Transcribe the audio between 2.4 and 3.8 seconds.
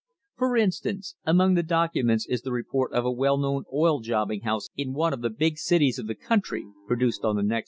the report on a well known